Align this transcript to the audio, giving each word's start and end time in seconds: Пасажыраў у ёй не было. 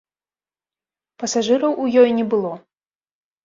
Пасажыраў 1.25 1.79
у 1.87 1.87
ёй 2.01 2.09
не 2.23 2.29
было. 2.35 2.53